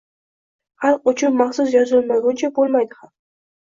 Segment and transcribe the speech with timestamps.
[0.85, 3.19] Xalq uchun maxsus yozilmaguncha bo’lmaydi ham.